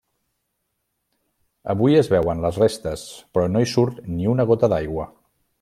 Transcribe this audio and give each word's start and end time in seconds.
Avui 1.75 2.01
es 2.01 2.09
veuen 2.15 2.43
les 2.47 2.59
restes, 2.63 3.07
però 3.37 3.47
no 3.53 3.63
hi 3.67 3.71
surt 3.77 4.05
ni 4.19 4.33
una 4.37 4.51
gota 4.55 4.75
d'aigua. 4.75 5.11